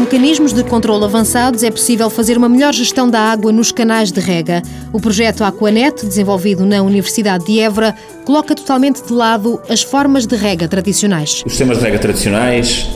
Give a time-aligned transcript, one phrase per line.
[0.00, 4.20] mecanismos de controle avançados é possível fazer uma melhor gestão da água nos canais de
[4.20, 4.62] rega.
[4.92, 7.94] O projeto Aquanet, desenvolvido na Universidade de Évora,
[8.24, 11.42] coloca totalmente de lado as formas de rega tradicionais.
[11.44, 12.88] Os sistemas de rega tradicionais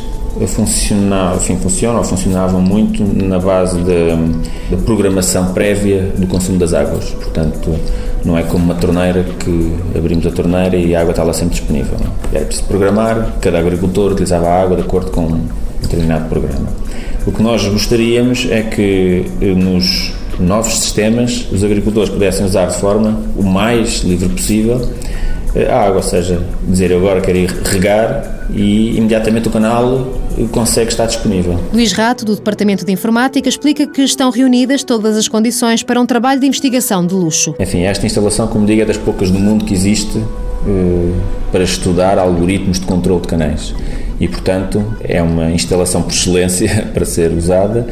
[0.48, 7.10] funcionavam, enfim, funcionam funcionavam muito na base da programação prévia do consumo das águas.
[7.10, 7.74] Portanto,
[8.24, 11.54] não é como uma torneira que abrimos a torneira e a água está lá sempre
[11.54, 11.96] disponível.
[11.98, 12.12] Não?
[12.32, 15.40] Era preciso programar, cada agricultor utilizava a água de acordo com
[15.92, 16.68] determinado programa.
[17.26, 22.76] O que nós gostaríamos é que eh, nos novos sistemas os agricultores pudessem usar de
[22.76, 24.90] forma o mais livre possível
[25.54, 30.18] eh, a água, ou seja, dizer eu agora quero ir regar e imediatamente o canal
[30.50, 31.58] consegue estar disponível.
[31.72, 36.06] Luís Rato, do Departamento de Informática, explica que estão reunidas todas as condições para um
[36.06, 37.54] trabalho de investigação de luxo.
[37.58, 40.41] Enfim, esta instalação, como digo, é das poucas do mundo que existe eh,
[41.50, 43.74] para estudar algoritmos de controle de canais.
[44.20, 47.86] E, portanto, é uma instalação por excelência para ser usada.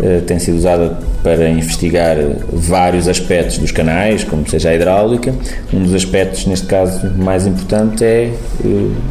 [0.00, 2.16] Eh, tem sido usada para investigar
[2.52, 5.34] vários aspectos dos canais, como seja a hidráulica.
[5.72, 8.32] Um dos aspectos, neste caso, mais importante é
[8.64, 8.66] eh,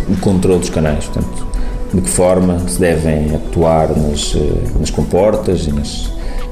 [0.09, 1.05] o controle dos canais.
[1.05, 1.47] Portanto,
[1.93, 6.09] de que forma se devem atuar nas, eh, nas comportas e nas,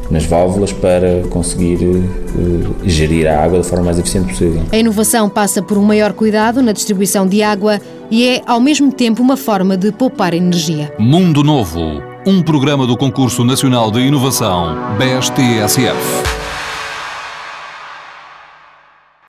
[0.10, 4.64] nas válvulas para conseguir uh, gerir a água da forma mais eficiente possível.
[4.72, 8.92] A inovação passa por um maior cuidado na distribuição de água e é, ao mesmo
[8.92, 10.94] tempo, uma forma de poupar energia.
[11.00, 16.55] Mundo Novo, um programa do Concurso Nacional de Inovação, BSTSF.